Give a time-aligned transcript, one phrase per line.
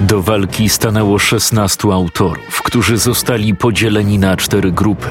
[0.00, 5.10] Do walki stanęło 16 autorów, którzy zostali podzieleni na cztery grupy.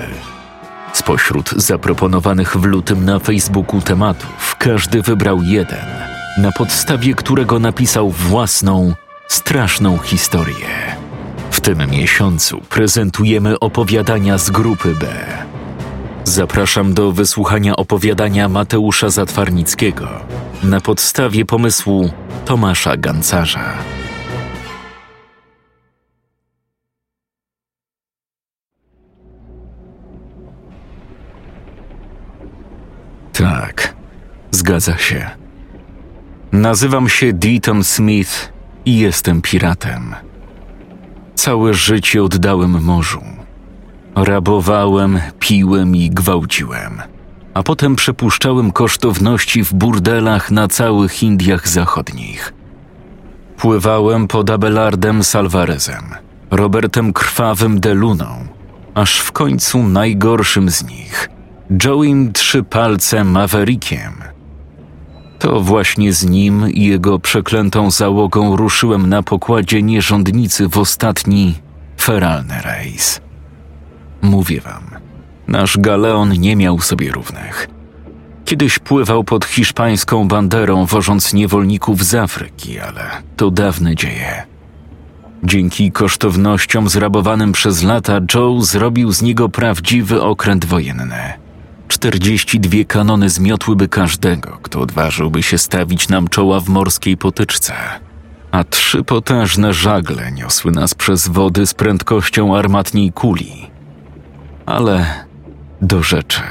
[0.93, 5.85] Spośród zaproponowanych w lutym na Facebooku tematów, każdy wybrał jeden,
[6.37, 8.93] na podstawie którego napisał własną,
[9.27, 10.95] straszną historię.
[11.51, 15.07] W tym miesiącu prezentujemy opowiadania z grupy B.
[16.23, 20.07] Zapraszam do wysłuchania opowiadania Mateusza Zatwarnickiego
[20.63, 22.09] na podstawie pomysłu
[22.45, 23.73] Tomasza Gancarza.
[34.65, 35.29] Zgadza się.
[36.51, 38.53] Nazywam się Deaton Smith
[38.85, 40.15] i jestem piratem.
[41.35, 43.21] Całe życie oddałem morzu.
[44.15, 47.01] Rabowałem, piłem i gwałciłem,
[47.53, 52.53] a potem przepuszczałem kosztowności w burdelach na całych Indiach Zachodnich.
[53.57, 56.05] Pływałem pod Abelardem Salvarezem,
[56.51, 58.47] Robertem Krwawym Deluną,
[58.93, 61.29] aż w końcu najgorszym z nich,
[61.83, 64.34] Joeym Trzypalcem Maverickiem.
[65.39, 71.55] To właśnie z nim i jego przeklętą załogą ruszyłem na pokładzie nierządnicy w ostatni,
[72.01, 73.21] feralny rejs.
[74.21, 74.83] Mówię wam,
[75.47, 77.67] nasz galeon nie miał sobie równych.
[78.45, 83.03] Kiedyś pływał pod hiszpańską banderą, wożąc niewolników z Afryki, ale
[83.35, 84.43] to dawne dzieje.
[85.43, 91.44] Dzięki kosztownościom zrabowanym przez lata, Joe zrobił z niego prawdziwy okręt wojenny.
[91.87, 97.73] 42 kanony zmiotłyby każdego, kto odważyłby się stawić nam czoła w morskiej potyczce,
[98.51, 103.71] a trzy potężne żagle niosły nas przez wody z prędkością armatniej kuli.
[104.65, 105.25] Ale
[105.81, 106.41] do rzeczy.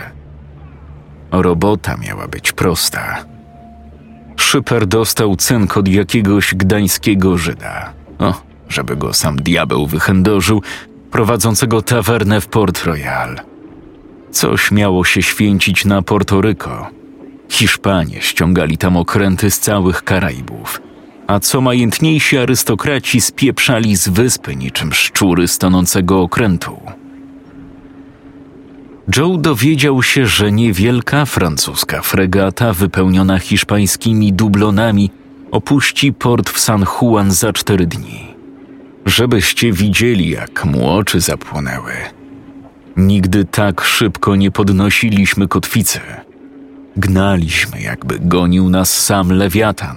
[1.31, 3.25] Robota miała być prosta.
[4.37, 7.92] Szyper dostał cynk od jakiegoś gdańskiego Żyda.
[8.19, 8.34] O,
[8.69, 10.62] żeby go sam diabeł wychędożył,
[11.10, 13.53] prowadzącego tawernę w Port Royal.
[14.34, 16.90] Coś miało się święcić na Portoryko.
[17.48, 20.82] Hiszpanie ściągali tam okręty z całych Karaibów,
[21.26, 26.80] a co majętniejsi arystokraci spieprzali z wyspy niczym szczury z tonącego okrętu.
[29.16, 35.10] Joe dowiedział się, że niewielka francuska fregata wypełniona hiszpańskimi dublonami
[35.50, 38.34] opuści port w San Juan za cztery dni.
[39.06, 42.13] Żebyście widzieli, jak mu oczy zapłonęły.
[42.97, 46.00] Nigdy tak szybko nie podnosiliśmy kotwicy.
[46.97, 49.97] Gnaliśmy, jakby gonił nas sam lewiatan.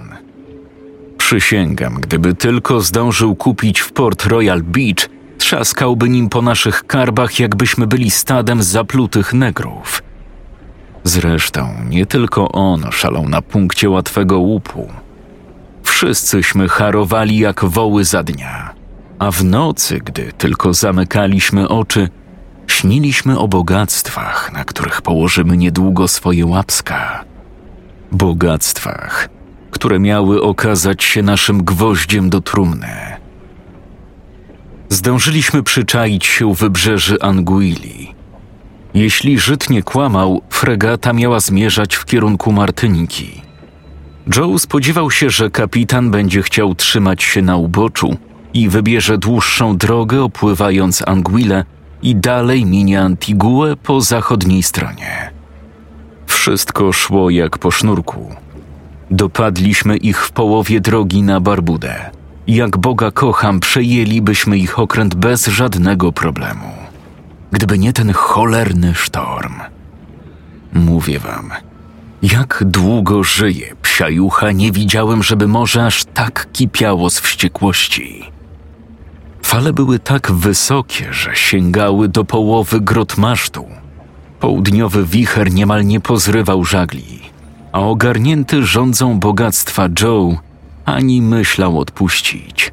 [1.18, 7.86] Przysięgam, gdyby tylko zdążył kupić w Port Royal Beach, trzaskałby nim po naszych karbach, jakbyśmy
[7.86, 10.02] byli stadem zaplutych negrów.
[11.04, 14.88] Zresztą nie tylko on szalał na punkcie łatwego łupu.
[15.82, 18.74] Wszyscyśmy harowali jak woły za dnia,
[19.18, 22.08] a w nocy, gdy tylko zamykaliśmy oczy,
[22.68, 27.24] śniliśmy o bogactwach, na których położymy niedługo swoje łapska.
[28.12, 29.28] Bogactwach,
[29.70, 33.16] które miały okazać się naszym gwoździem do trumny.
[34.88, 38.14] Zdążyliśmy przyczaić się u wybrzeży Anguili.
[38.94, 43.42] Jeśli Żyd nie kłamał, fregata miała zmierzać w kierunku Martyniki.
[44.36, 48.16] Joe spodziewał się, że kapitan będzie chciał trzymać się na uboczu
[48.54, 51.64] i wybierze dłuższą drogę opływając Anguilę
[52.02, 55.30] i dalej minie Antiguę po zachodniej stronie.
[56.26, 58.34] Wszystko szło jak po sznurku.
[59.10, 62.10] Dopadliśmy ich w połowie drogi na Barbudę.
[62.46, 66.72] Jak Boga kocham, przejęlibyśmy ich okręt bez żadnego problemu.
[67.52, 69.54] Gdyby nie ten cholerny sztorm.
[70.72, 71.50] Mówię wam,
[72.22, 78.37] jak długo żyję, psiajucha, nie widziałem, żeby morze aż tak kipiało z wściekłości.
[79.48, 83.64] Fale były tak wysokie, że sięgały do połowy grot masztu.
[84.40, 87.20] Południowy wicher niemal nie pozrywał żagli,
[87.72, 90.38] a ogarnięty rządzą bogactwa Joe
[90.84, 92.72] ani myślał odpuścić.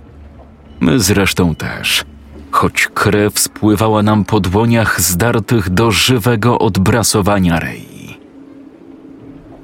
[0.79, 2.05] My zresztą też,
[2.51, 8.17] choć krew spływała nam po dłoniach zdartych do żywego odbrasowania rei.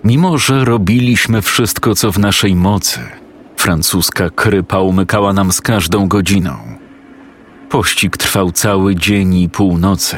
[0.04, 3.00] Mimo, że robiliśmy wszystko, co w naszej mocy,
[3.58, 6.58] francuska krypa umykała nam z każdą godziną–
[7.72, 10.18] Pościg trwał cały dzień i północy.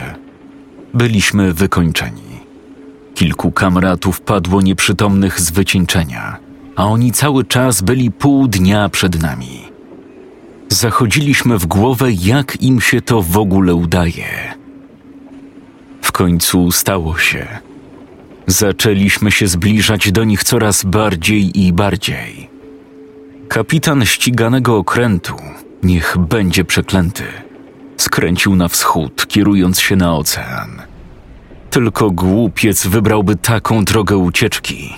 [0.93, 2.39] Byliśmy wykończeni.
[3.15, 6.37] Kilku kamratów padło nieprzytomnych z wycieńczenia,
[6.75, 9.61] a oni cały czas byli pół dnia przed nami.
[10.69, 14.53] Zachodziliśmy w głowę, jak im się to w ogóle udaje.
[16.01, 17.47] W końcu stało się.
[18.47, 22.49] Zaczęliśmy się zbliżać do nich coraz bardziej i bardziej.
[23.47, 25.35] Kapitan ściganego okrętu,
[25.83, 27.23] niech będzie przeklęty,
[27.97, 30.81] skręcił na wschód, kierując się na ocean.
[31.69, 34.93] Tylko głupiec wybrałby taką drogę ucieczki.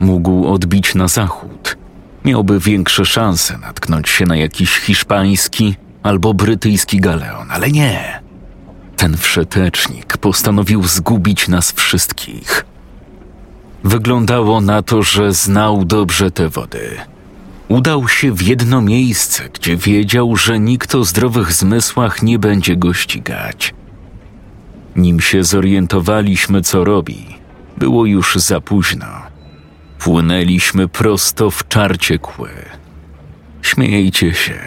[0.00, 1.76] Mógł odbić na zachód.
[2.24, 8.20] Miałby większe szanse natknąć się na jakiś hiszpański albo brytyjski galeon, ale nie.
[8.96, 12.64] Ten wszetecznik postanowił zgubić nas wszystkich.
[13.84, 16.96] Wyglądało na to, że znał dobrze te wody.
[17.68, 22.94] Udał się w jedno miejsce, gdzie wiedział, że nikt o zdrowych zmysłach nie będzie go
[22.94, 23.74] ścigać.
[24.96, 27.26] Nim się zorientowaliśmy, co robi,
[27.76, 29.06] było już za późno.
[29.98, 32.50] Płynęliśmy prosto w czarcie kły.
[33.62, 34.58] Śmiejcie się.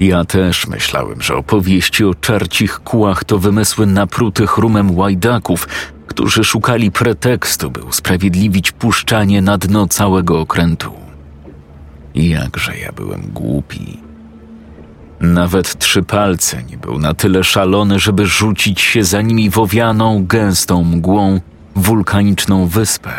[0.00, 5.68] Ja też myślałem, że opowieści o czarcich kłach to wymysły naprutych rumem łajdaków,
[6.06, 10.92] którzy szukali pretekstu, by usprawiedliwić puszczanie na dno całego okrętu.
[12.14, 14.00] Jakże ja byłem głupi.
[15.20, 20.26] Nawet trzy palce nie był na tyle szalony, żeby rzucić się za nimi w owianą,
[20.26, 21.40] gęstą mgłą
[21.76, 23.12] wulkaniczną wyspę.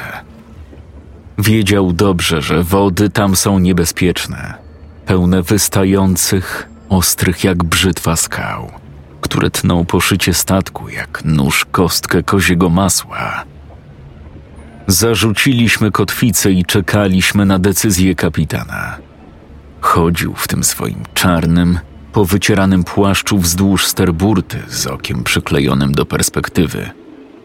[1.38, 4.54] Wiedział dobrze, że wody tam są niebezpieczne,
[5.06, 8.72] pełne wystających, ostrych jak brzytwa skał,
[9.22, 13.44] które tną po szycie statku jak nóż kostkę koziego masła.
[14.88, 18.98] Zarzuciliśmy kotwicę i czekaliśmy na decyzję kapitana.
[19.82, 21.80] Chodził w tym swoim czarnym,
[22.14, 26.90] po wycieranym płaszczu wzdłuż sterburty z okiem przyklejonym do perspektywy,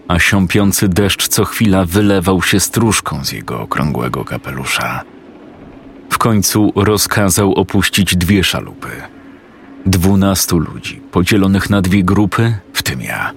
[0.09, 5.03] a siąpiący deszcz co chwila wylewał się stróżką z jego okrągłego kapelusza.
[6.11, 8.89] W końcu rozkazał opuścić dwie szalupy.
[9.87, 13.33] Dwunastu ludzi, podzielonych na dwie grupy, w tym ja,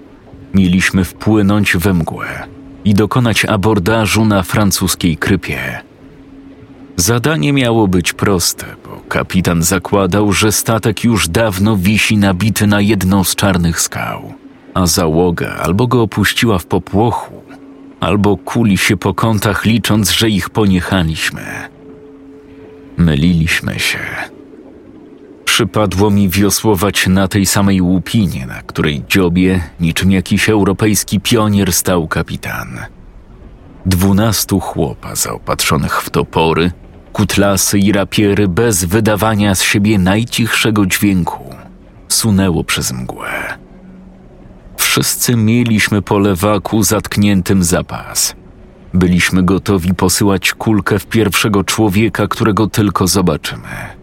[0.54, 5.82] mieliśmy wpłynąć we mgłę i dokonać abordażu na francuskiej krypie.
[6.96, 13.24] Zadanie miało być proste, bo kapitan zakładał, że statek już dawno wisi nabity na jedną
[13.24, 14.34] z czarnych skał,
[14.74, 17.44] a załoga albo go opuściła w popłochu,
[18.00, 21.42] albo kuli się po kątach, licząc, że ich poniechaliśmy.
[22.98, 24.00] Myliliśmy się.
[25.62, 32.08] Przypadło mi wiosłować na tej samej łupinie, na której dziobie, niczym jakiś europejski pionier, stał
[32.08, 32.80] kapitan.
[33.86, 36.72] Dwunastu chłopa zaopatrzonych w topory,
[37.14, 41.56] kutlasy i rapiery bez wydawania z siebie najcichszego dźwięku
[42.08, 43.30] sunęło przez mgłę.
[44.78, 48.36] Wszyscy mieliśmy po lewaku zatkniętym zapas.
[48.94, 54.01] Byliśmy gotowi posyłać kulkę w pierwszego człowieka, którego tylko zobaczymy.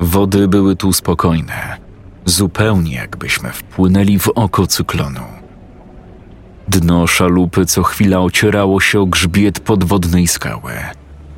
[0.00, 1.76] Wody były tu spokojne,
[2.24, 5.20] zupełnie jakbyśmy wpłynęli w oko cyklonu.
[6.68, 10.72] Dno szalupy co chwila ocierało się o grzbiet podwodnej skały,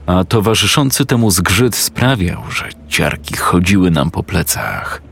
[0.06, 5.02] a towarzyszący temu zgrzyt sprawiał, że ciarki chodziły nam po plecach.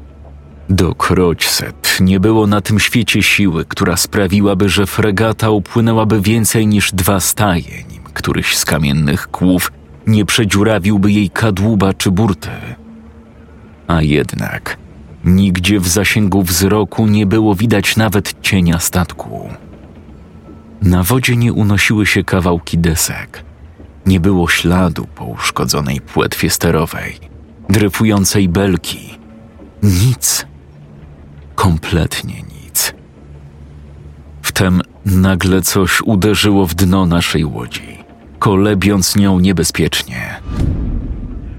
[0.68, 6.92] Do kroćset nie było na tym świecie siły, która sprawiłaby, że fregata upłynęłaby więcej niż
[6.92, 9.72] dwa staje, nim któryś z kamiennych kłów
[10.06, 12.50] nie przedziurawiłby jej kadłuba czy burty.
[13.86, 14.76] A jednak
[15.24, 19.48] nigdzie w zasięgu wzroku nie było widać nawet cienia statku.
[20.82, 23.44] Na wodzie nie unosiły się kawałki desek.
[24.06, 27.18] Nie było śladu po uszkodzonej płetwie sterowej,
[27.68, 29.18] dryfującej belki.
[29.82, 30.46] Nic.
[31.54, 32.94] Kompletnie nic.
[34.42, 37.98] Wtem nagle coś uderzyło w dno naszej łodzi,
[38.38, 40.40] kolebiąc nią niebezpiecznie.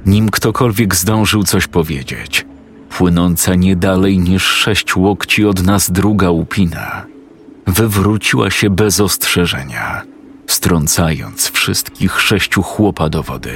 [0.06, 2.46] Nim ktokolwiek zdążył coś powiedzieć,
[2.90, 7.06] płynąca nie dalej niż sześć łokci od nas druga łupina
[7.68, 10.02] wywróciła się bez ostrzeżenia,
[10.48, 13.56] strącając wszystkich sześciu chłopa do wody.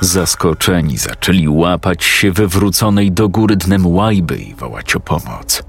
[0.00, 5.62] Zaskoczeni zaczęli łapać się wywróconej do góry dnem łajby i wołać o pomoc.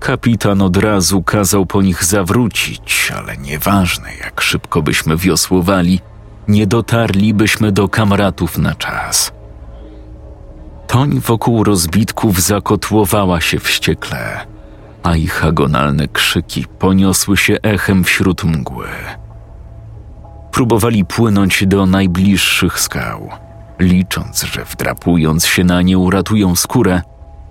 [0.00, 6.00] Kapitan od razu kazał po nich zawrócić, ale nieważne jak szybko byśmy wiosłowali,
[6.48, 9.32] nie dotarlibyśmy do kamratów na czas.
[10.86, 14.46] Toń wokół rozbitków zakotłowała się wściekle,
[15.02, 18.88] a ich agonalne krzyki poniosły się echem wśród mgły.
[20.52, 23.28] Próbowali płynąć do najbliższych skał,
[23.78, 27.02] licząc, że wdrapując się na nie uratują skórę,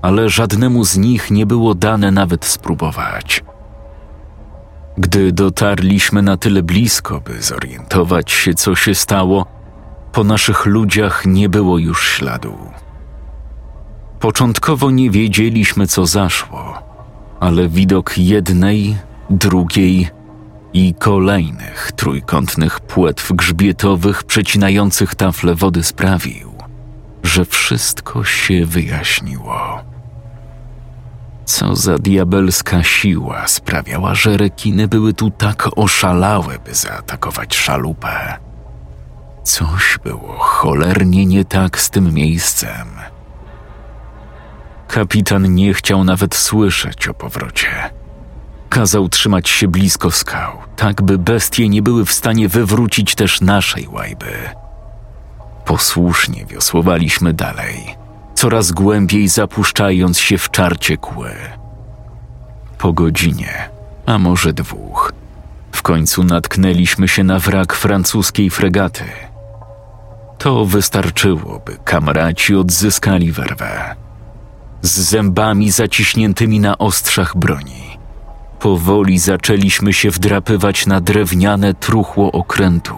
[0.02, 3.44] ale żadnemu z nich nie było dane nawet spróbować.
[4.98, 9.46] Gdy dotarliśmy na tyle blisko, by zorientować się, co się stało,
[10.12, 12.58] po naszych ludziach nie było już śladu.
[14.20, 16.74] Początkowo nie wiedzieliśmy, co zaszło,
[17.40, 18.98] ale widok jednej,
[19.30, 20.10] drugiej
[20.74, 26.54] i kolejnych trójkątnych płetw grzbietowych przecinających tafle wody sprawił,
[27.24, 29.95] że wszystko się wyjaśniło.
[31.46, 38.38] Co za diabelska siła sprawiała, że rekiny były tu tak oszalałe, by zaatakować szalupę.
[39.44, 42.88] Coś było cholernie nie tak z tym miejscem.
[44.88, 47.70] Kapitan nie chciał nawet słyszeć o powrocie.
[48.70, 53.88] Kazał trzymać się blisko skał, tak by bestie nie były w stanie wywrócić też naszej
[53.88, 54.34] łajby.
[55.66, 57.96] Posłusznie wiosłowaliśmy dalej,
[58.46, 61.32] coraz głębiej zapuszczając się w czarcie kły.
[62.78, 63.70] Po godzinie,
[64.06, 65.14] a może dwóch,
[65.72, 69.04] w końcu natknęliśmy się na wrak francuskiej fregaty.
[70.38, 73.96] To wystarczyło, by kamraci odzyskali werwę.
[74.82, 77.98] Z zębami zaciśniętymi na ostrzach broni.
[78.60, 82.98] Powoli zaczęliśmy się wdrapywać na drewniane truchło okrętu,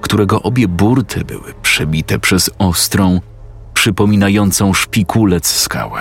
[0.00, 3.20] którego obie burty były przebite przez ostrą,
[3.78, 6.00] przypominającą szpikulec skałę.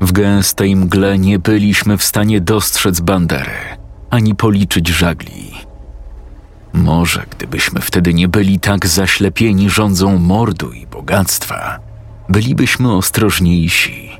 [0.00, 3.60] W gęstej mgle nie byliśmy w stanie dostrzec bandery,
[4.10, 5.50] ani policzyć żagli.
[6.72, 11.78] Może gdybyśmy wtedy nie byli tak zaślepieni rządzą mordu i bogactwa,
[12.28, 14.10] bylibyśmy ostrożniejsi.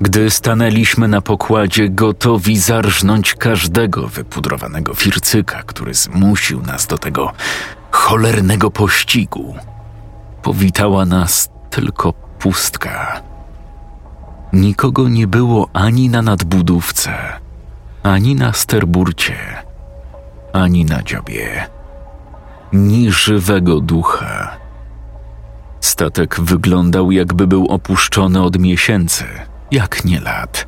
[0.00, 7.32] Gdy stanęliśmy na pokładzie, gotowi zarżnąć każdego wypudrowanego fircyka, który zmusił nas do tego
[7.90, 9.54] cholernego pościgu,
[10.42, 13.22] powitała nas tylko pustka.
[14.52, 17.12] Nikogo nie było ani na nadbudówce,
[18.02, 19.36] ani na sterburcie,
[20.52, 21.66] ani na dziobie,
[22.72, 24.56] ni żywego ducha.
[25.80, 29.24] Statek wyglądał, jakby był opuszczony od miesięcy,
[29.70, 30.66] jak nie lat.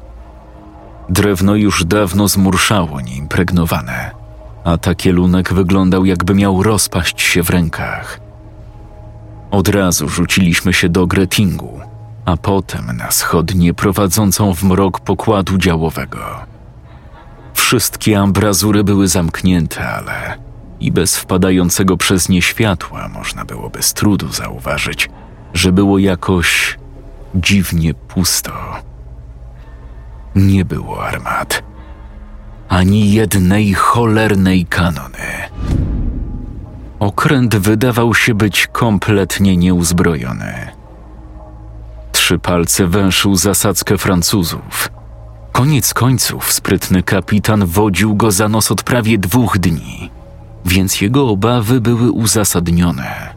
[1.09, 4.11] Drewno już dawno zmurszało nieimpregnowane,
[4.69, 8.21] a takielunek wyglądał, jakby miał rozpaść się w rękach.
[9.51, 11.81] Od razu rzuciliśmy się do Gretingu,
[12.25, 16.19] a potem na schodnię prowadzącą w mrok pokładu działowego.
[17.55, 20.39] Wszystkie ambrazury były zamknięte, ale
[20.81, 25.11] i bez wpadającego przez nie światła można było bez trudu zauważyć,
[25.55, 26.79] że było jakoś
[27.35, 28.53] dziwnie pusto.
[30.35, 31.63] Nie było armat,
[32.69, 35.49] ani jednej cholernej kanony.
[36.99, 40.69] Okręt wydawał się być kompletnie nieuzbrojony.
[42.13, 44.91] Trzy palce węszył zasadzkę Francuzów.
[45.53, 50.11] Koniec końców sprytny kapitan wodził go za nos od prawie dwóch dni
[50.69, 53.35] więc jego obawy były uzasadnione.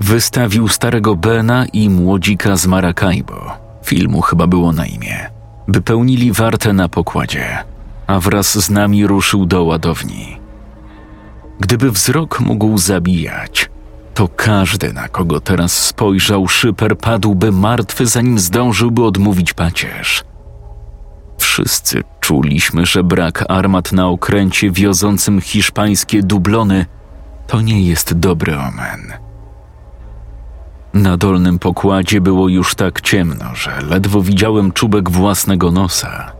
[0.00, 3.52] Wystawił starego Bena i młodzika z Maracaibo,
[3.84, 5.30] filmu chyba było na imię,
[5.68, 7.58] by pełnili wartę na pokładzie,
[8.08, 10.40] a wraz z nami ruszył do ładowni.
[11.60, 13.70] Gdyby wzrok mógł zabijać,
[14.14, 20.24] to każdy, na kogo teraz spojrzał, szyper padłby martwy, zanim zdążyłby odmówić pacierz.
[21.38, 26.86] Wszyscy czuliśmy, że brak armat na okręcie wiozącym hiszpańskie dublony
[27.46, 29.12] to nie jest dobry omen.
[30.94, 36.37] Na dolnym pokładzie było już tak ciemno, że ledwo widziałem czubek własnego nosa.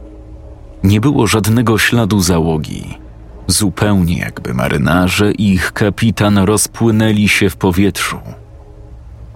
[0.85, 2.99] Nie było żadnego śladu załogi.
[3.47, 8.19] Zupełnie jakby marynarze i ich kapitan rozpłynęli się w powietrzu.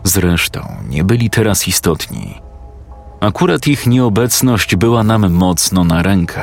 [0.04, 2.40] Zresztą nie byli teraz istotni
[3.20, 6.42] Akurat ich nieobecność była nam mocno na rękę.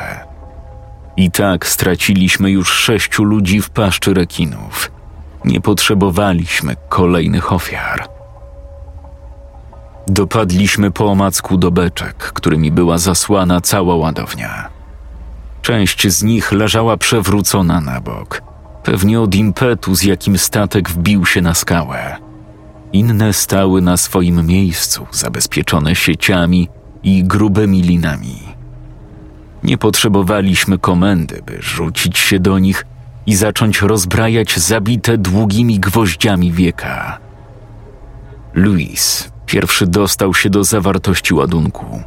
[1.16, 4.92] I tak straciliśmy już sześciu ludzi w paszczy rekinów.
[5.44, 8.08] Nie potrzebowaliśmy kolejnych ofiar.
[10.06, 14.79] Dopadliśmy po omacku do beczek, którymi była zasłana cała ładownia.
[15.62, 18.42] Część z nich leżała przewrócona na bok,
[18.82, 22.16] pewnie od impetu, z jakim statek wbił się na skałę.
[22.92, 26.68] Inne stały na swoim miejscu, zabezpieczone sieciami
[27.02, 28.38] i grubymi linami.
[29.62, 32.86] Nie potrzebowaliśmy komendy, by rzucić się do nich
[33.26, 37.18] i zacząć rozbrajać zabite długimi gwoździami wieka.
[38.54, 42.02] Louis pierwszy dostał się do zawartości ładunku.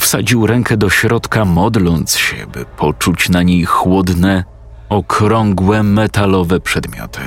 [0.00, 4.44] Wsadził rękę do środka, modląc się, by poczuć na niej chłodne,
[4.88, 7.20] okrągłe metalowe przedmioty.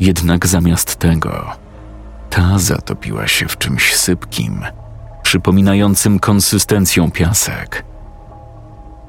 [0.00, 1.50] Jednak zamiast tego
[2.30, 4.64] Ta zatopiła się w czymś sypkim,
[5.22, 7.84] przypominającym konsystencją piasek.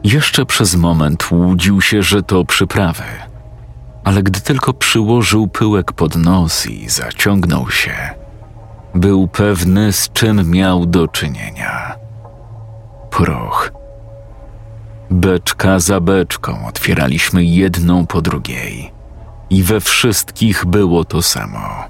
[0.03, 3.03] Jeszcze przez moment łudził się, że to przyprawy,
[4.03, 7.95] ale gdy tylko przyłożył pyłek pod nos i zaciągnął się,
[8.95, 12.02] był pewny, z czym miał do czynienia.
[13.17, 13.71] Proch.
[15.09, 18.91] Beczka za beczką otwieraliśmy jedną po drugiej,
[19.49, 21.83] i we wszystkich było to samo.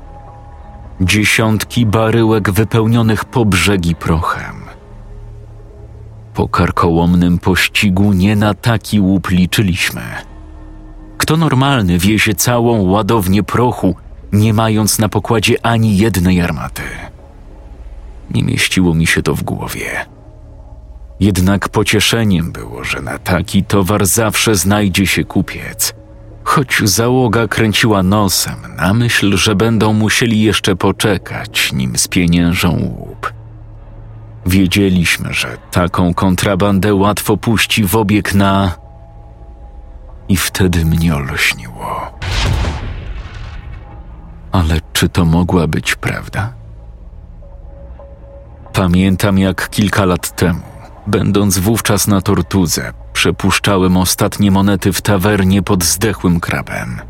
[1.01, 4.63] Dziesiątki baryłek wypełnionych po brzegi prochem.
[6.33, 10.01] Po karkołomnym pościgu nie na taki łup liczyliśmy.
[11.17, 13.95] Kto normalny wiezie całą ładownię prochu,
[14.33, 16.83] nie mając na pokładzie ani jednej armaty?
[18.31, 20.12] Nie mieściło mi się to w głowie.
[21.19, 25.93] Jednak pocieszeniem było, że na taki towar zawsze znajdzie się kupiec.
[26.43, 33.33] Choć załoga kręciła nosem na myśl, że będą musieli jeszcze poczekać, nim spieniężą łup.
[34.45, 38.71] Wiedzieliśmy, że taką kontrabandę łatwo puści w obieg na.
[40.29, 42.11] I wtedy mnie olśniło.
[44.51, 46.53] Ale czy to mogła być prawda?
[48.73, 50.72] Pamiętam, jak kilka lat temu,
[51.07, 57.01] będąc wówczas na tortudze, przepuszczałem ostatnie monety w tawernie pod zdechłym krabem.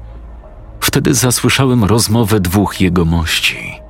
[0.80, 3.84] Wtedy zasłyszałem rozmowę dwóch jegomości.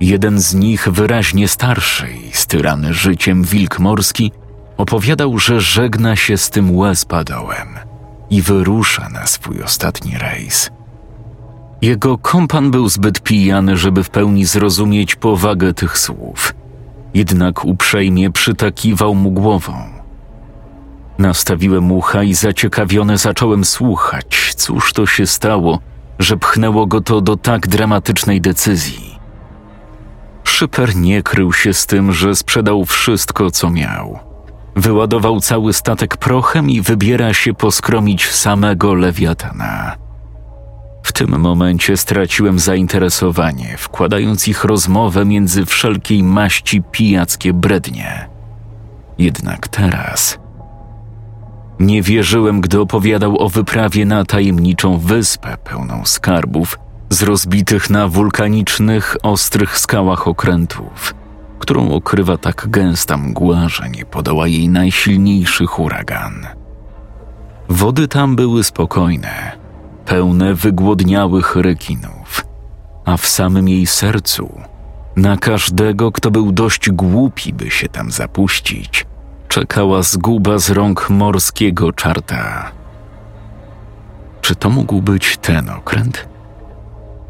[0.00, 4.32] Jeden z nich, wyraźnie starszy i styrany życiem wilk morski,
[4.76, 7.68] opowiadał, że żegna się z tym łezpadołem
[8.30, 10.70] i wyrusza na swój ostatni rejs.
[11.82, 16.54] Jego kompan był zbyt pijany, żeby w pełni zrozumieć powagę tych słów,
[17.14, 19.72] jednak uprzejmie przytakiwał mu głową.
[21.18, 25.78] Nastawiłem ucha i zaciekawione zacząłem słuchać, cóż to się stało,
[26.18, 29.18] że pchnęło go to do tak dramatycznej decyzji.
[30.44, 34.18] Szyper nie krył się z tym, że sprzedał wszystko, co miał.
[34.76, 40.07] Wyładował cały statek prochem i wybiera się poskromić samego lewiatana.
[41.08, 48.28] W tym momencie straciłem zainteresowanie, wkładając ich rozmowę między wszelkiej maści pijackie brednie.
[49.18, 50.38] Jednak teraz
[51.80, 56.78] nie wierzyłem, gdy opowiadał o wyprawie na tajemniczą wyspę pełną skarbów
[57.10, 61.14] z rozbitych na wulkanicznych, ostrych skałach okrętów,
[61.58, 66.46] którą okrywa tak gęsta mgła, że nie podoła jej najsilniejszy huragan.
[67.68, 69.67] Wody tam były spokojne,
[70.08, 72.46] pełne wygłodniałych rekinów,
[73.04, 74.60] a w samym jej sercu,
[75.16, 79.06] na każdego, kto był dość głupi, by się tam zapuścić,
[79.48, 82.70] czekała zguba z rąk morskiego czarta.
[84.40, 86.28] Czy to mógł być ten okręt?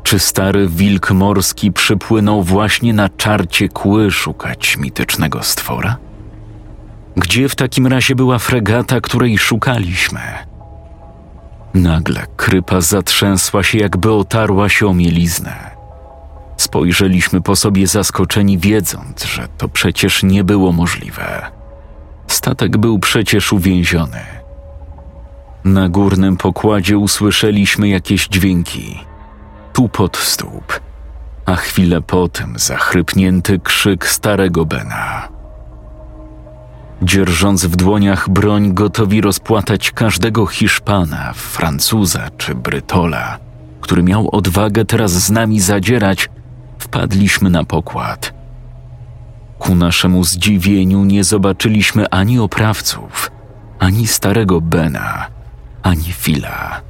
[0.02, 5.96] Czy stary wilk morski przypłynął właśnie na czarcie kły szukać mitycznego stwora?
[7.16, 10.20] Gdzie w takim razie była fregata, której szukaliśmy?
[11.78, 15.70] Nagle krypa zatrzęsła się, jakby otarła się o mieliznę.
[16.56, 21.50] Spojrzeliśmy po sobie zaskoczeni, wiedząc, że to przecież nie było możliwe.
[22.26, 24.20] Statek był przecież uwięziony.
[25.64, 28.98] Na górnym pokładzie usłyszeliśmy jakieś dźwięki.
[29.72, 30.80] Tupot stóp,
[31.46, 35.37] a chwilę potem zachrypnięty krzyk starego Bena.
[37.02, 43.38] Dzierżąc w dłoniach broń, gotowi rozpłatać każdego Hiszpana, Francuza czy Brytola,
[43.80, 46.30] który miał odwagę teraz z nami zadzierać,
[46.78, 48.32] wpadliśmy na pokład–
[49.58, 53.30] Ku naszemu zdziwieniu nie zobaczyliśmy ani oprawców,
[53.78, 55.26] ani starego Bena,
[55.82, 56.80] ani Fila.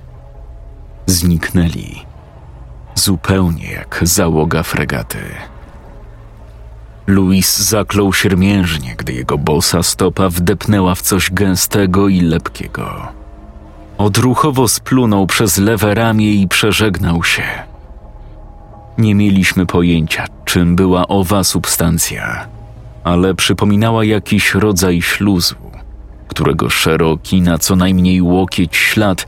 [1.06, 2.04] Zniknęli,
[2.94, 5.18] zupełnie jak załoga fregaty.
[7.08, 13.08] Louis zaklął siermiężnie, gdy jego bosa stopa wdepnęła w coś gęstego i lepkiego.
[13.98, 17.42] Odruchowo splunął przez lewe ramię i przeżegnał się.
[18.98, 22.48] Nie mieliśmy pojęcia, czym była owa substancja
[23.08, 25.54] ale przypominała jakiś rodzaj śluzu,
[26.28, 29.26] którego szeroki na co najmniej łokieć ślad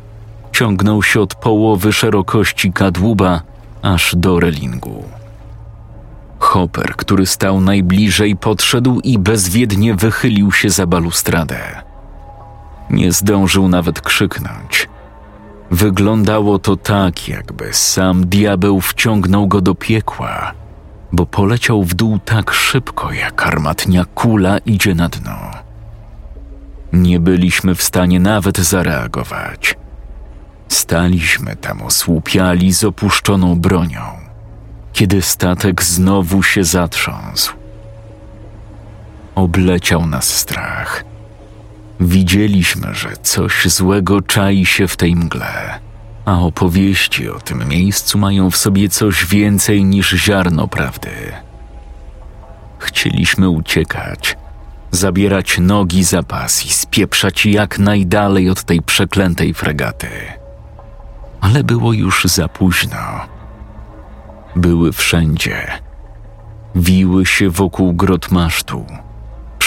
[0.53, 3.43] ciągnął się od połowy szerokości kadłuba
[3.83, 5.05] aż do relingu.
[6.41, 11.83] Hopper, który stał najbliżej, podszedł i bezwiednie wychylił się za balustradę.
[12.91, 14.89] Nie zdążył nawet krzyknąć.
[15.71, 20.55] Wyglądało to tak, jakby sam diabeł wciągnął go do piekła
[21.13, 25.51] bo poleciał w dół tak szybko, jak armatnia kula idzie na dno.
[26.93, 29.77] Nie byliśmy w stanie nawet zareagować.
[30.69, 34.01] Staliśmy tam osłupiali z opuszczoną bronią,
[35.01, 37.53] kiedy statek znowu się zatrząsł.
[39.35, 41.05] Obleciał nas strach.
[42.01, 45.79] Widzieliśmy, że coś złego czai się w tej mgle,
[46.25, 51.11] a opowieści o tym miejscu mają w sobie coś więcej niż ziarno prawdy.
[52.79, 54.37] Chcieliśmy uciekać,
[54.91, 60.11] zabierać nogi za pas i spieprzać jak najdalej od tej przeklętej fregaty.
[61.41, 63.40] Ale było już za późno.
[64.57, 65.67] Były wszędzie.
[66.75, 68.87] Wiły się wokół grot masztu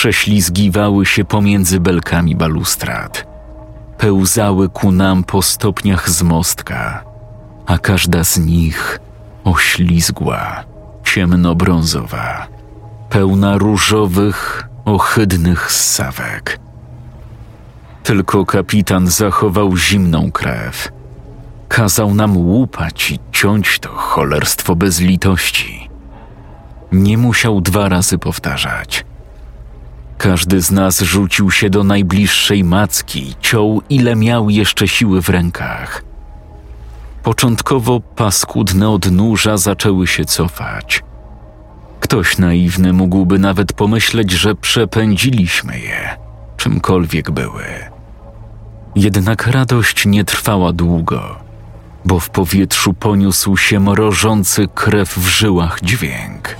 [0.04, 3.28] prześlizgiwały się pomiędzy belkami balustrad,
[3.98, 7.04] pełzały ku nam po stopniach z mostka,
[7.65, 9.00] a każda z nich
[9.43, 10.63] oślizgła,
[11.04, 12.48] ciemnobrązowa,
[13.10, 16.60] pełna różowych, ohydnych ssawek.
[18.04, 20.91] Tylko kapitan zachował zimną krew.
[21.73, 25.89] Kazał nam łupać i ciąć to cholerstwo bez litości.
[26.91, 29.05] Nie musiał dwa razy powtarzać–
[30.23, 36.03] każdy z nas rzucił się do najbliższej macki, ciął ile miał jeszcze siły w rękach.
[37.23, 41.03] Początkowo paskudne odnóża zaczęły się cofać.
[41.99, 46.17] Ktoś naiwny mógłby nawet pomyśleć, że przepędziliśmy je,
[46.57, 47.65] czymkolwiek były.
[48.95, 51.42] Jednak radość nie trwała długo,
[52.05, 56.55] bo w powietrzu poniósł się mrożący krew w żyłach dźwięk.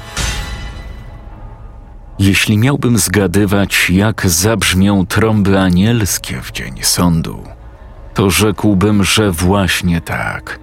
[2.19, 7.43] Jeśli miałbym zgadywać, jak zabrzmią trąby anielskie w dzień sądu,
[8.13, 10.60] to rzekłbym, że właśnie tak.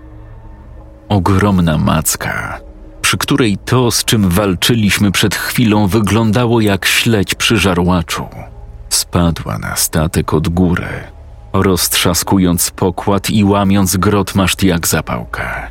[1.08, 2.60] Ogromna macka,
[3.02, 8.28] przy której to, z czym walczyliśmy przed chwilą, wyglądało jak śledź przy żarłaczu,
[8.88, 10.88] spadła na statek od góry,
[11.52, 15.70] roztrzaskując pokład i łamiąc grot maszt jak zapałkę.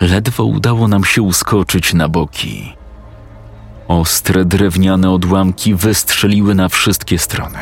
[0.00, 2.72] Ledwo udało nam się uskoczyć na boki–
[3.88, 7.58] Ostre drewniane odłamki wystrzeliły na wszystkie strony,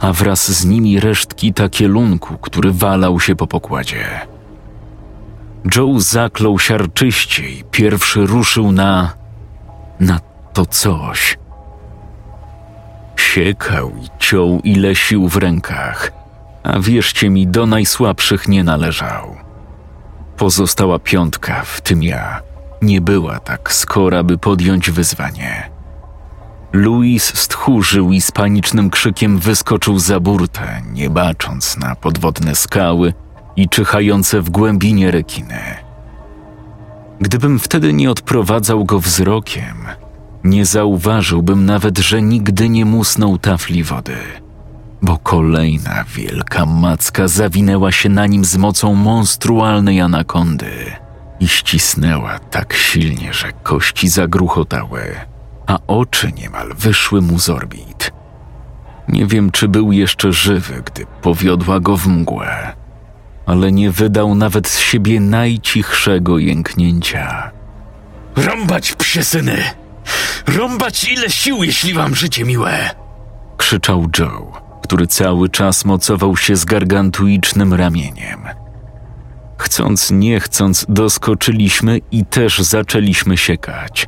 [0.00, 4.04] a wraz z nimi resztki takielunku, który walał się po pokładzie.
[5.76, 9.12] Joe zaklął siarczyście i pierwszy ruszył na.
[10.00, 10.20] na
[10.52, 11.38] to coś.
[13.16, 16.12] Siekał i ciął ile sił w rękach,
[16.62, 19.36] a wierzcie mi, do najsłabszych nie należał.
[20.36, 22.42] Pozostała piątka, w tym ja
[22.82, 25.70] nie była tak skora, by podjąć wyzwanie.
[26.72, 33.14] Louis stchórzył i z panicznym krzykiem wyskoczył za burtę, nie bacząc na podwodne skały
[33.56, 35.60] i czyhające w głębinie rekiny.
[37.20, 39.86] Gdybym wtedy nie odprowadzał go wzrokiem,
[40.44, 44.16] nie zauważyłbym nawet, że nigdy nie musnął tafli wody,
[45.02, 50.92] bo kolejna wielka macka zawinęła się na nim z mocą monstrualnej anakondy
[51.40, 55.16] i ścisnęła tak silnie, że kości zagruchotały,
[55.66, 58.12] a oczy niemal wyszły mu z orbit.
[59.08, 62.72] Nie wiem, czy był jeszcze żywy, gdy powiodła go w mgłę,
[63.46, 67.50] ale nie wydał nawet z siebie najcichszego jęknięcia.
[68.36, 69.62] Rąbać, psie syny!
[70.46, 72.90] Rąbać ile sił, jeśli wam życie miłe!
[73.56, 78.40] krzyczał Joe, który cały czas mocował się z gargantuicznym ramieniem–
[79.62, 84.06] Chcąc, nie chcąc, doskoczyliśmy i też zaczęliśmy siekać.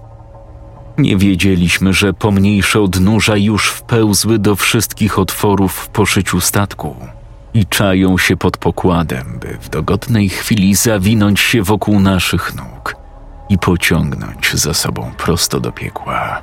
[0.98, 6.96] Nie wiedzieliśmy, że pomniejsze odnóża już wpełzły do wszystkich otworów w poszyciu statku
[7.54, 12.96] i czają się pod pokładem, by w dogodnej chwili zawinąć się wokół naszych nóg
[13.48, 16.42] i pociągnąć za sobą prosto do piekła.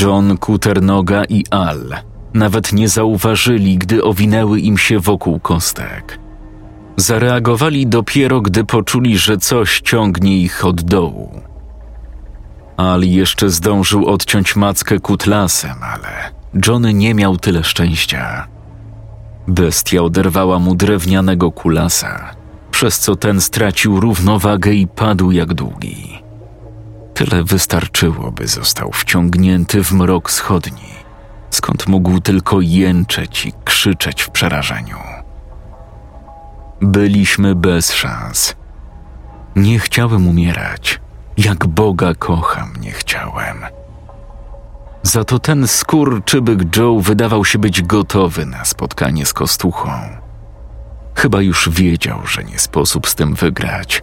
[0.00, 1.94] John, Kuternoga i Al
[2.36, 6.18] nawet nie zauważyli, gdy owinęły im się wokół kostek–
[6.96, 11.40] Zareagowali dopiero, gdy poczuli, że coś ciągnie ich od dołu.
[12.76, 16.08] Al jeszcze zdążył odciąć mackę kutlasem, ale
[16.66, 18.46] Johnny nie miał tyle szczęścia.
[19.48, 22.30] Bestia oderwała mu drewnianego kulasa,
[22.70, 26.22] przez co ten stracił równowagę i padł jak długi.
[27.14, 30.95] Tyle wystarczyło, by został wciągnięty w mrok schodni,
[31.50, 34.98] skąd mógł tylko jęczeć i krzyczeć w przerażeniu.
[36.80, 38.54] Byliśmy bez szans.
[39.56, 41.00] Nie chciałem umierać.
[41.36, 43.56] Jak Boga kocham, nie chciałem.
[45.02, 49.90] Za to ten skurczybyk Joe wydawał się być gotowy na spotkanie z kostuchą.
[51.14, 54.02] Chyba już wiedział, że nie sposób z tym wygrać,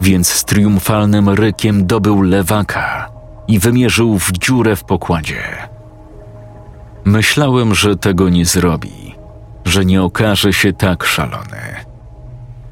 [0.00, 3.10] więc z triumfalnym rykiem dobył lewaka
[3.48, 5.68] i wymierzył w dziurę w pokładzie.
[7.10, 9.14] Myślałem, że tego nie zrobi,
[9.64, 11.60] że nie okaże się tak szalony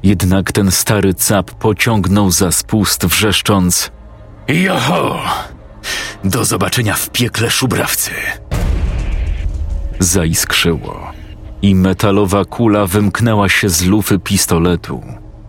[0.03, 3.91] Jednak ten stary cap pociągnął za spust, wrzeszcząc:
[4.47, 5.19] Joho!
[6.23, 8.11] Do zobaczenia w piekle szubrawcy.
[9.99, 11.11] Zaiskrzyło
[11.61, 15.01] i metalowa kula wymknęła się z lufy pistoletu,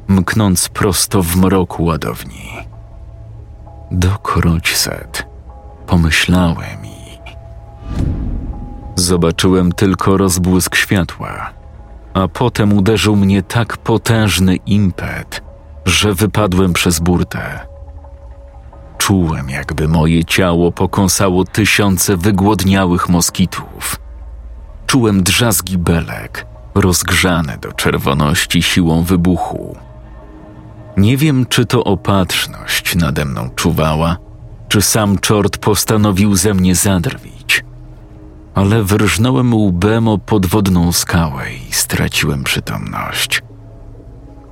[0.09, 2.51] mknąc prosto w mroku ładowni.
[3.91, 5.27] Dokroć set,
[5.87, 6.91] pomyślałem i.
[9.01, 11.51] Zobaczyłem tylko rozbłysk światła,
[12.15, 15.43] a potem uderzył mnie tak potężny impet,
[15.85, 17.61] że wypadłem przez burtę.
[18.99, 24.01] Czułem, jakby moje ciało pokąsało tysiące wygłodniałych moskitów.
[24.87, 29.77] Czułem drzazgi belek, rozgrzane do czerwoności siłą wybuchu.
[30.97, 34.17] Nie wiem, czy to opatrzność nade mną czuwała,
[34.69, 37.40] czy sam czort postanowił ze mnie zadrwić.
[38.55, 43.43] Ale wyrżnąłem łbem o podwodną skałę i straciłem przytomność.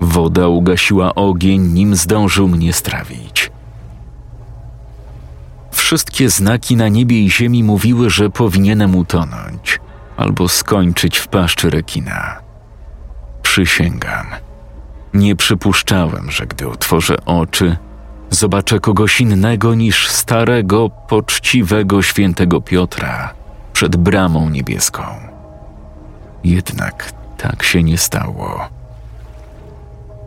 [0.01, 3.51] Woda ugasiła ogień, nim zdążył mnie strawić.
[5.71, 9.81] Wszystkie znaki na niebie i ziemi mówiły, że powinienem utonąć
[10.17, 12.37] albo skończyć w paszczy rekina.
[13.43, 14.27] Przysięgam.
[15.15, 17.77] Nie przypuszczałem, że gdy otworzę oczy,
[18.31, 23.38] zobaczę kogoś innego niż starego, poczciwego świętego Piotra
[23.79, 25.03] przed bramą niebieską.
[26.45, 28.69] Jednak tak się nie stało.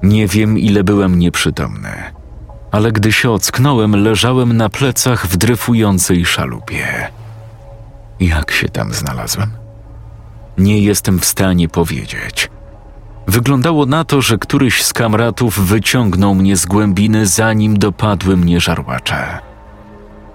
[0.04, 1.94] Nie wiem, ile byłem nieprzytomny,
[2.72, 7.12] ale gdy się ocknąłem, leżałem na plecach w dryfującej szalupie.
[8.20, 9.52] Jak się tam znalazłem?
[10.58, 12.50] Nie jestem w stanie powiedzieć.
[13.28, 19.40] Wyglądało na to, że któryś z kamratów wyciągnął mnie z głębiny, zanim dopadły mnie żarłacze.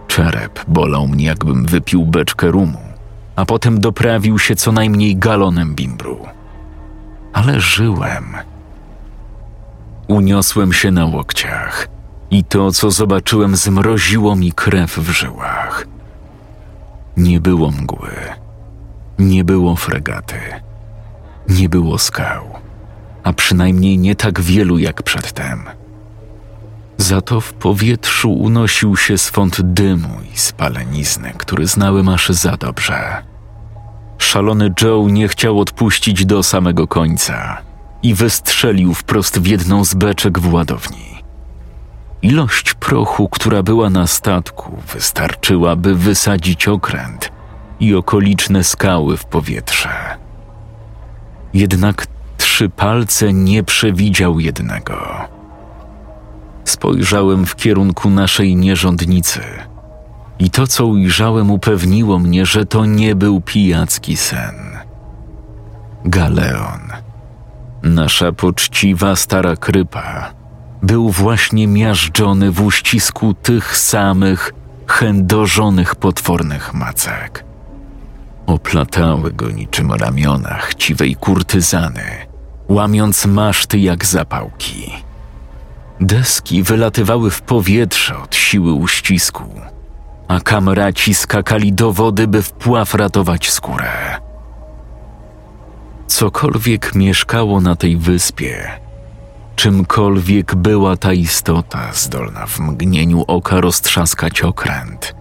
[0.09, 2.86] Czerep bolał mnie, jakbym wypił beczkę rumu,
[3.37, 6.19] a potem doprawił się co najmniej galonem bimbru.
[7.33, 8.37] Ale żyłem.
[10.09, 11.89] Uniosłem się na łokciach
[12.31, 15.87] i to, co zobaczyłem, zmroziło mi krew w żyłach.
[17.17, 18.11] Nie było mgły
[19.19, 20.41] nie było fregaty,
[21.49, 22.45] nie było skał,
[23.23, 25.65] a przynajmniej nie tak wielu jak przedtem.
[26.99, 33.23] Za to w powietrzu unosił się swąd dymu i spalenizny, który znałem aż za dobrze.
[34.19, 37.63] Szalony Joe nie chciał odpuścić do samego końca
[38.03, 41.23] i wystrzelił wprost w jedną z beczek w ładowni.
[42.23, 47.33] Ilość prochu, która była na statku, wystarczyła, by wysadzić okręt
[47.81, 50.17] i okoliczne skały w powietrze.
[51.55, 52.07] Jednak
[52.37, 55.29] trzy palce nie przewidział jednego.
[56.67, 59.41] Spojrzałem w kierunku naszej nierządnicy
[60.39, 64.55] i to, co ujrzałem, upewniło mnie, że to nie był pijacki sen.
[66.05, 66.81] Galeon,
[67.83, 70.31] nasza poczciwa stara krypa,
[70.83, 74.53] był właśnie miażdżony w uścisku tych samych,
[74.87, 77.45] chędożonych potwornych macek.
[78.47, 82.05] Oplatały go niczym ramiona chciwej kurtyzany,
[82.69, 84.93] łamiąc maszty jak zapałki.
[86.01, 89.45] Deski wylatywały w powietrze od siły uścisku,
[90.29, 94.17] a kamraci skakali do wody, by wpław ratować skórę.
[96.07, 98.71] Cokolwiek mieszkało na tej wyspie,
[99.57, 105.15] czymkolwiek była ta istota zdolna w mgnieniu oka roztrzaskać okręt,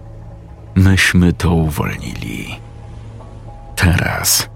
[0.74, 2.60] myśmy to uwolnili.
[3.76, 4.48] Teraz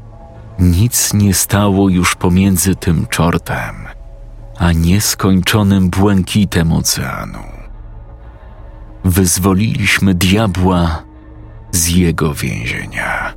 [0.58, 3.74] nic nie stało już pomiędzy tym czortem,
[4.60, 7.38] a nieskończonym błękitem oceanu.
[9.04, 11.02] Wyzwoliliśmy diabła
[11.72, 13.34] z jego więzienia.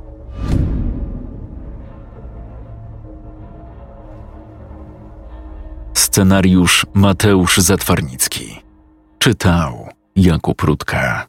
[5.94, 8.60] Scenariusz Mateusz Zatwarnicki.
[9.18, 11.26] Czytał Jakub Rutka.